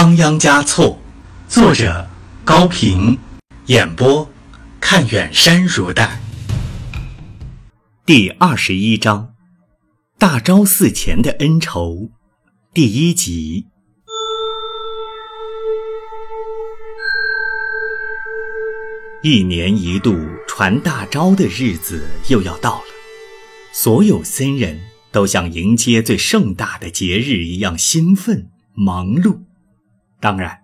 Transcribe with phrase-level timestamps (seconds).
[0.00, 0.96] 仓央嘉措，
[1.48, 2.08] 作者
[2.44, 3.18] 高平，
[3.66, 4.30] 演播
[4.80, 6.20] 看远山如黛。
[8.06, 9.34] 第二十一章：
[10.16, 12.12] 大昭寺前的恩仇，
[12.72, 13.66] 第一集。
[19.24, 22.84] 一年一度传大昭的日子又要到了，
[23.72, 24.80] 所有僧人
[25.10, 29.47] 都像迎接最盛大的节日一样兴奋忙碌。
[30.20, 30.60] 当然，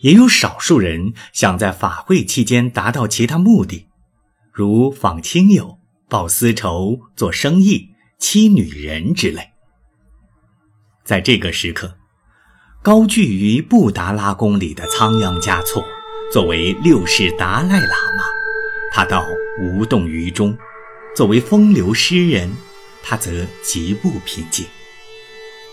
[0.00, 3.88] 也有少数人想在法会期间达到其他目的，
[4.52, 9.50] 如访亲友、报私仇、做生意、欺女人之类。
[11.04, 11.96] 在这个时刻，
[12.82, 15.84] 高居于布达拉宫里的仓央嘉措。
[16.32, 18.24] 作为六世达赖喇嘛，
[18.90, 19.22] 他倒
[19.60, 20.56] 无动于衷；
[21.14, 22.50] 作为风流诗人，
[23.02, 24.64] 他则极不平静，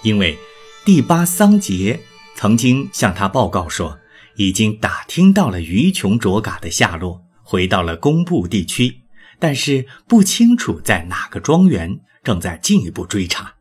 [0.03, 0.37] 因为
[0.83, 1.97] 第八桑杰
[2.41, 3.99] 曾经向他报告说，
[4.37, 9.01] 已经打听到了于琼卓嘎的下落，回到了工部地区，
[9.39, 13.55] 但是不清楚在哪个庄园，正在进一步追查。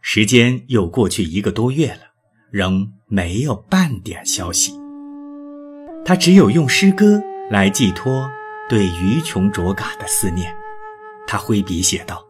[0.00, 2.00] 时间又过去一个多月了，
[2.50, 4.72] 仍没有半点消息。
[6.04, 8.28] 他只有用诗歌来寄托
[8.68, 10.52] 对于琼卓嘎的思念。
[11.28, 12.26] 他挥笔写道：“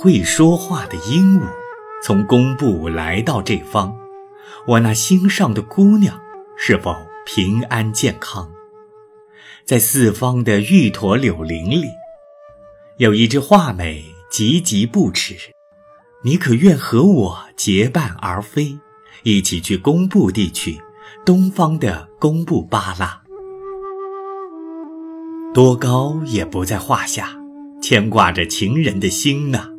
[0.00, 1.46] 会说话的鹦鹉
[2.06, 3.92] 从工部来到这方，
[4.64, 6.20] 我那心上的姑娘
[6.56, 6.94] 是否
[7.26, 8.48] 平安健康？
[9.64, 11.82] 在四方的玉驼柳林里，
[12.98, 15.34] 有一只画眉急急不迟，
[16.22, 18.78] 你可愿和我结伴而飞，
[19.24, 20.80] 一起去工部地区？”
[21.26, 23.22] 东方的工布巴拉，
[25.52, 27.36] 多高也不在话下，
[27.82, 29.70] 牵挂着情人的心呐，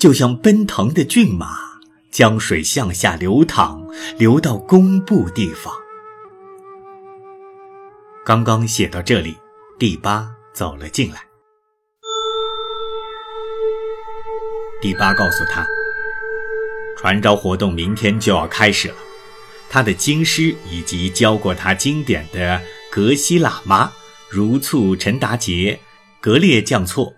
[0.00, 1.75] 就像奔腾的骏马，
[2.16, 3.86] 江水向下流淌，
[4.16, 5.70] 流到工部地方。
[8.24, 9.36] 刚刚写到这里，
[9.78, 11.20] 第八走了进来。
[14.80, 15.66] 第八告诉他，
[16.96, 18.94] 传召活动明天就要开始了。
[19.68, 23.92] 他的经师以及教过他经典的格西喇嘛
[24.30, 25.78] 如簇陈达杰、
[26.22, 27.12] 格列降措、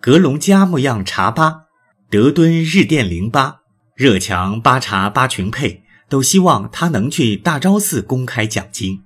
[0.00, 1.66] 格隆加木样查巴、
[2.10, 3.60] 德敦日殿灵巴、
[3.96, 9.00] 热强巴查巴群佩都希望他能去大昭寺公开讲经，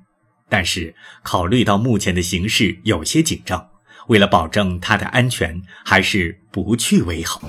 [0.49, 3.69] 但是考虑到目前的形势有些紧张，
[4.09, 7.41] 为了保证他的安全，还是不去为好。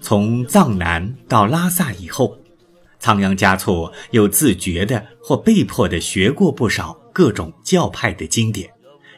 [0.00, 2.38] 从藏南到拉萨以后，
[2.98, 8.70] 仓央嘉措又自觉的或被迫的学过不少各种教派的经典，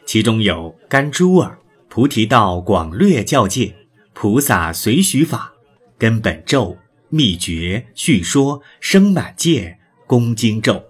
[0.05, 1.57] 其中有甘珠尔、
[1.89, 3.73] 菩提道广略教界、
[4.13, 5.51] 菩萨随许法、
[5.97, 6.77] 根本咒、
[7.09, 10.83] 秘诀叙说、生满戒、恭经咒。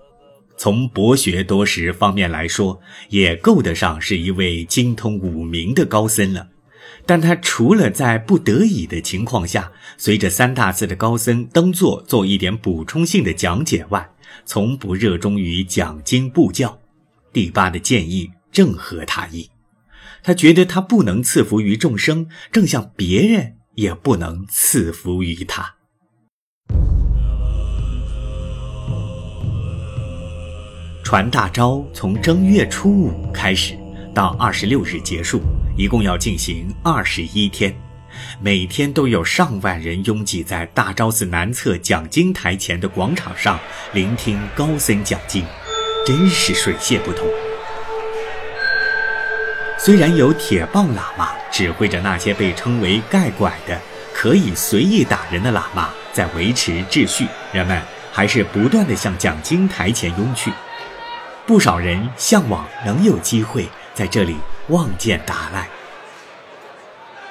[0.57, 6.49] 从博学多识方面来说，也够得上是一位精通五明的高僧了。
[7.05, 14.09] 但他除了在不得已的情况下，随着三大寺的高僧登座做一点补充性的讲解外，
[14.45, 16.77] 从不热衷于讲经布教。
[17.31, 19.49] 第八的建议正合他意，
[20.23, 25.75] 他觉得他不能赐福于众生，正像别人也不能赐福于他。
[31.03, 33.75] 传大招从正月初五开始，
[34.13, 35.41] 到二十六日结束。
[35.75, 37.73] 一共要进行二十一天，
[38.41, 43.57] 每天都有上万人拥挤在大昭寺南侧讲经台前的广场上
[43.93, 45.43] 聆听高僧讲经，
[46.05, 47.25] 真是水泄不通。
[49.79, 53.79] 虽然有铁棒喇嘛指挥着那些被称为盖拐的、
[54.13, 57.81] 可以随意打人的喇嘛在维持秩序，人们
[58.11, 60.51] 还是不断地向讲经台前拥去。
[61.47, 64.35] 不少人向往能有机会在这里。
[64.69, 65.67] 望见达赖。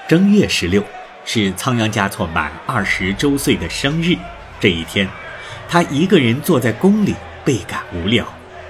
[0.08, 0.82] 正月十六
[1.24, 4.16] 是仓央嘉措满二十周岁的生日。
[4.58, 5.08] 这一天，
[5.68, 8.26] 他一个人坐在宫里，倍感无聊，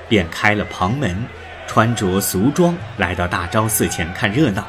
[0.06, 1.24] 便开了旁门，
[1.68, 4.66] 穿着俗装来到大昭寺前看热闹。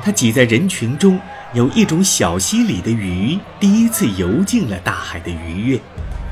[0.00, 1.18] 他挤在人群中，
[1.54, 5.80] 有一种小溪里的鱼第一次游进了大海的愉悦。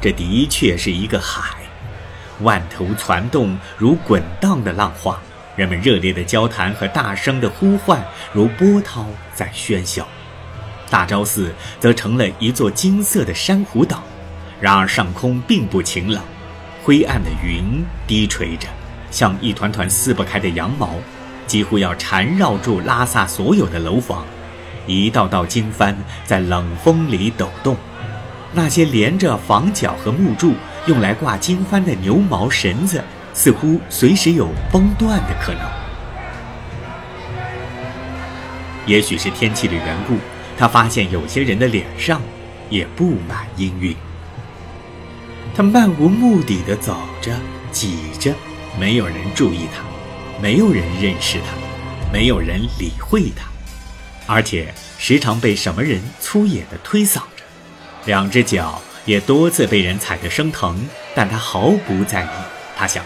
[0.00, 1.56] 这的确是一个海，
[2.40, 5.18] 万头攒动如滚荡的浪花。
[5.56, 10.06] 人们热烈的交谈和大声的呼唤，如波涛在喧嚣。
[10.88, 14.02] 大昭寺则成了一座金色的珊瑚岛。
[14.60, 16.24] 然而上空并不晴朗，
[16.82, 18.68] 灰暗的云低垂着，
[19.10, 20.94] 像一团团撕不开的羊毛，
[21.46, 24.24] 几乎要缠绕住拉萨所有的楼房。
[24.86, 27.76] 一道道经幡在冷风里抖动，
[28.52, 30.54] 那些连着房角和木柱
[30.86, 33.04] 用来挂经幡的牛毛绳子，
[33.34, 35.62] 似乎随时有崩断的可能。
[38.86, 40.16] 也许是天气的缘故，
[40.58, 42.20] 他发现有些人的脸上
[42.68, 43.94] 也布满阴云。
[45.54, 47.32] 他漫无目的地走着，
[47.70, 48.32] 挤着，
[48.80, 49.82] 没有人注意他，
[50.40, 51.54] 没有人认识他，
[52.10, 53.44] 没有人理会他，
[54.26, 57.44] 而且时常被什么人粗野地推搡着，
[58.06, 60.82] 两只脚也多次被人踩得生疼，
[61.14, 62.28] 但他毫不在意。
[62.74, 63.04] 他想，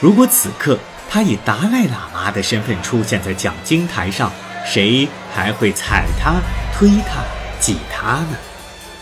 [0.00, 0.78] 如果此刻
[1.10, 4.32] 他以达赖喇嘛的身份出现在讲经台上，
[4.64, 6.40] 谁还会踩他、
[6.72, 7.22] 推他、
[7.60, 8.38] 挤他呢？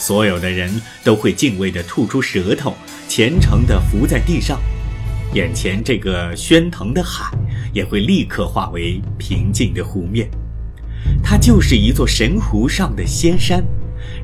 [0.00, 2.76] 所有的人都会敬畏地吐出舌头，
[3.08, 4.58] 虔诚地伏在地上，
[5.34, 7.30] 眼前这个喧腾的海
[7.72, 10.28] 也会立刻化为平静的湖面。
[11.22, 13.62] 它就是一座神湖上的仙山，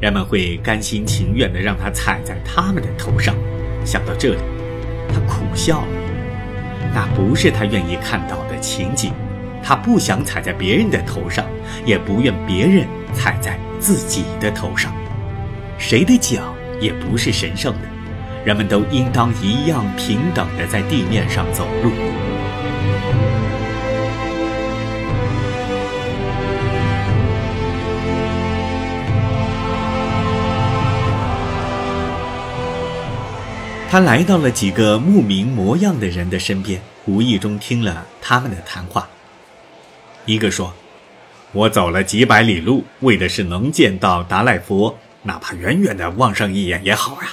[0.01, 3.35] 人们会甘心情愿地让它踩在他们的头上。
[3.85, 4.41] 想到这里，
[5.09, 5.89] 他苦笑了。
[6.95, 9.13] 那不是他愿意看到的情景。
[9.63, 11.47] 他不想踩在别人的头上，
[11.87, 14.95] 也不愿别人踩在自己的头上。
[15.79, 17.89] 谁的脚也不是神圣的，
[18.45, 21.91] 人们都应当一样平等地在地面上走路。
[33.91, 39.09] 他来到了几个牧民模样的人的身边，无意中听了他们的谈话。
[40.27, 40.75] 一个说
[41.53, 47.25] ：“我走了几百里路，为的是能见到达赖佛。”哪怕远远的望上一眼也好啊，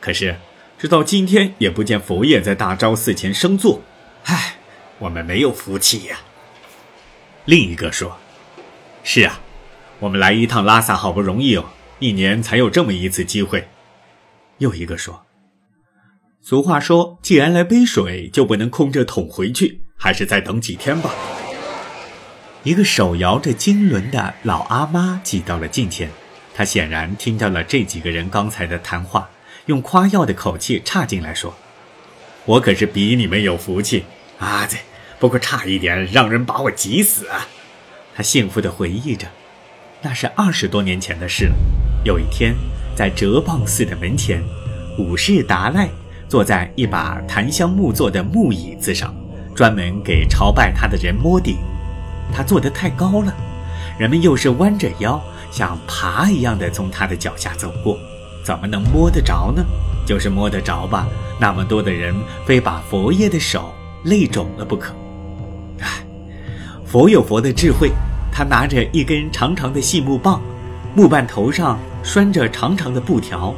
[0.00, 0.34] 可是
[0.78, 3.80] 直到今天也不见佛爷在大昭寺前升座，
[4.24, 4.56] 唉，
[4.98, 6.18] 我们没有福气呀。
[7.46, 8.18] 另一个说
[9.02, 9.40] ：“是啊，
[10.00, 11.64] 我们来一趟拉萨好不容易哦，
[11.98, 13.68] 一年才有这么一次机会。”
[14.58, 15.24] 又一个说
[16.42, 21.10] ：“俗话说，既然来杯水，就不能空着桶回去，还是再等几天吧。”
[22.64, 26.10] 一个手摇着经轮的老阿妈挤到了近前。
[26.52, 29.28] 他显然听到了这几个人刚才的谈话，
[29.66, 31.54] 用夸耀的口气插进来说
[32.46, 34.04] ：“我可是比你们有福气
[34.38, 34.66] 啊！
[34.66, 34.76] 这
[35.18, 37.46] 不过差一点让人把我急死啊！”
[38.14, 39.26] 他幸福地回忆着，
[40.02, 41.54] 那是二十多年前的事了。
[42.04, 42.54] 有一天，
[42.94, 44.42] 在哲蚌寺的门前，
[44.98, 45.88] 武士达赖
[46.28, 49.14] 坐在一把檀香木做的木椅子上，
[49.54, 51.56] 专门给朝拜他的人摸顶。
[52.32, 53.34] 他坐得太高了，
[53.98, 55.20] 人们又是弯着腰。
[55.50, 57.98] 像爬一样的从他的脚下走过，
[58.46, 59.64] 怎么能摸得着呢？
[60.06, 61.08] 就是摸得着吧，
[61.40, 62.14] 那么多的人
[62.44, 64.94] 非把佛爷的手累肿了不可。
[65.80, 66.06] 唉，
[66.84, 67.90] 佛有佛的智慧，
[68.30, 70.40] 他拿着一根长长的细木棒，
[70.94, 73.52] 木棒头上拴着长长的布条，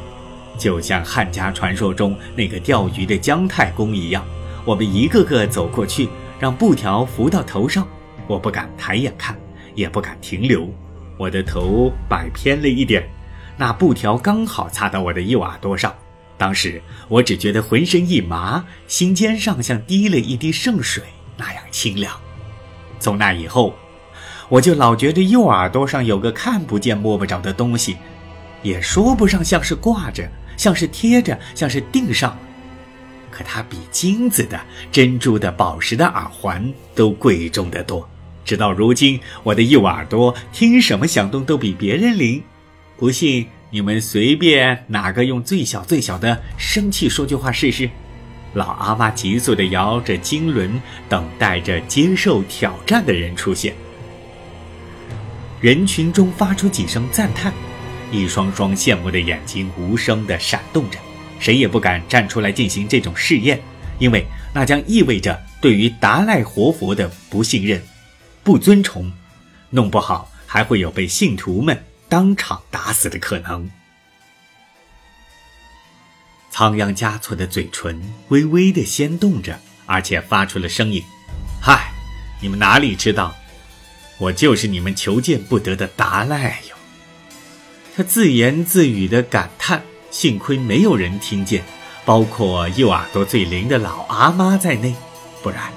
[0.57, 4.25] 就像汉家传说中那个钓鱼的姜太公一样。
[4.65, 6.09] 我们一个个走过去，
[6.39, 7.87] 让布条浮到头上，
[8.25, 9.37] 我不敢抬眼看，
[9.75, 10.67] 也不敢停留。
[11.15, 13.07] 我的头摆偏了一点，
[13.59, 15.93] 那布条刚好擦到我的右耳朵上。
[16.37, 21.03] 当时我只觉得浑身一麻，心尖上像滴了一滴圣水
[21.35, 22.17] 那样清凉。
[23.01, 23.75] 从那以后，
[24.47, 27.97] 我就老觉得右耳朵上有个看不见摸不着的东西，
[28.63, 32.37] 也说不上像是挂着，像是贴着，像是钉上。
[33.29, 34.57] 可它比金子的、
[34.89, 38.09] 珍珠的、宝石的耳环都贵重得多。
[38.45, 42.41] 直到如今，我的右耳朵听什么响动都比别人灵。
[42.99, 47.89] 不信，你们随便哪个用最小最小的生气说句话试试。
[48.53, 53.73] 老阿妈急速地摇着经轮，等待着接受挑战的人出现。
[55.61, 57.53] 人群中发出几声赞叹，
[58.11, 60.99] 一双双羡慕的眼睛无声地闪动着。
[61.39, 63.61] 谁也不敢站出来进行这种试验，
[63.97, 67.81] 因为那将意味着对于达赖活佛的不信任。
[68.43, 69.09] 不尊崇，
[69.69, 73.69] 弄不好还会有被信徒们当场打死的可能。
[76.49, 81.03] 仓央嘉措的嘴唇微微的掀动着，而且发出了声音
[81.61, 81.91] ：“嗨，
[82.41, 83.35] 你们哪里知道，
[84.17, 86.75] 我就是你们求见不得的达赖哟。”
[87.95, 91.63] 他自言自语的感叹：“幸亏没有人听见，
[92.05, 94.95] 包括右耳朵最灵的老阿妈在内，
[95.43, 95.71] 不然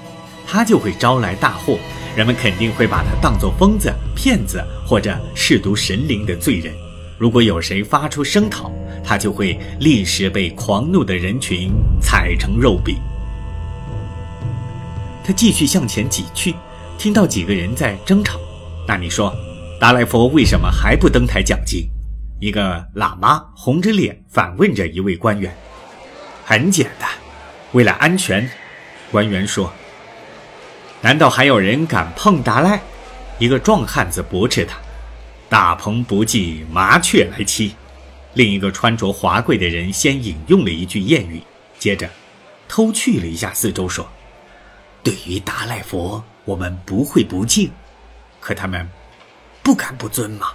[0.47, 1.77] 他就会招来大祸。”
[2.15, 6.71] 人们肯定会把他当作疯子、骗子或者亵渎神灵的罪人。
[7.17, 8.71] 如果有谁发出声讨，
[9.03, 12.97] 他就会立时被狂怒的人群踩成肉饼。
[15.23, 16.53] 他继续向前挤去，
[16.99, 18.39] 听到几个人在争吵。
[18.87, 19.33] 那你说，
[19.79, 21.89] 达赖佛为什么还不登台讲经？
[22.39, 25.55] 一个喇嘛红着脸反问着一位官员
[26.45, 27.09] ：“很简单，
[27.71, 28.47] 为了安全。”
[29.11, 29.73] 官员说
[31.03, 32.81] ：“难道还有人敢碰达赖？”
[33.37, 34.77] 一个壮汉子驳斥他
[35.49, 37.71] ：“大鹏不计麻雀来栖。”
[38.33, 41.43] 另一个穿着华贵的人先引用了一句谚语，
[41.77, 42.09] 接着
[42.67, 44.09] 偷去了一下四周，说
[45.03, 47.69] ：“对于达赖佛，我们不会不敬，
[48.39, 48.89] 可他们……”
[49.61, 50.47] 不敢不尊吗？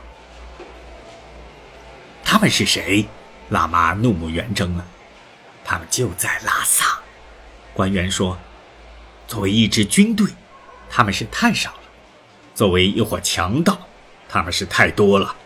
[2.24, 3.06] 他们是谁？
[3.50, 4.84] 喇嘛怒目圆睁了。
[5.64, 6.98] 他们就在拉萨。
[7.72, 8.38] 官员说
[9.28, 10.26] ：“作为一支军队，
[10.88, 11.80] 他们是太少了；
[12.54, 13.78] 作为一伙强盗，
[14.26, 15.36] 他们是太多了。”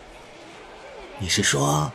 [1.19, 1.91] 你是说？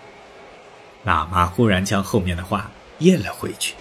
[1.07, 3.75] 喇嘛忽然将后面的话咽了回去。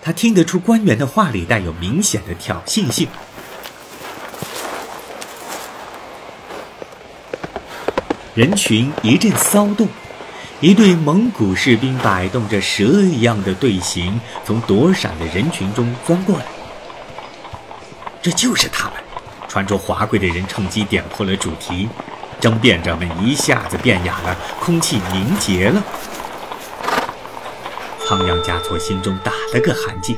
[0.00, 3.08] 他听得出官员的话里带有明显的挑衅性。
[8.34, 9.88] 人群一阵骚动，
[10.60, 16.46] 一队蒙古士兵摆动着蛇一样的队形，从躲闪的人群中钻过来。
[18.22, 18.94] 这就是他们，
[19.48, 21.88] 穿着华贵的人趁机点破了主题，
[22.40, 25.82] 争辩者们一下子变哑了，空气凝结了。
[28.06, 30.16] 仓央嘉措心中打了个寒噤。